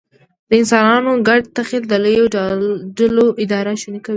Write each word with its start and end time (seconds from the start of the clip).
د 0.49 0.51
انسانانو 0.61 1.11
ګډ 1.27 1.41
تخیل 1.57 1.83
د 1.89 1.93
لویو 2.03 2.25
ډلو 2.97 3.25
اداره 3.43 3.71
شونې 3.81 3.99
کوي. 4.03 4.09